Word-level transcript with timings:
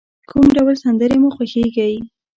کوم 0.29 0.45
ډول 0.55 0.75
سندری 0.83 1.17
مو 1.21 1.29
خوښیږی؟ 1.35 1.93